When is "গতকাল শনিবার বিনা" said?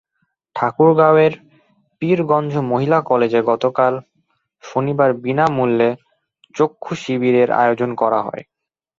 3.43-5.45